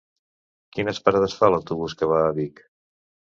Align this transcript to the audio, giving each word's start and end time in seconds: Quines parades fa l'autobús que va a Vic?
Quines 0.77 1.01
parades 1.09 1.35
fa 1.41 1.51
l'autobús 1.55 1.95
que 1.99 2.09
va 2.13 2.25
a 2.25 2.33
Vic? 2.39 2.65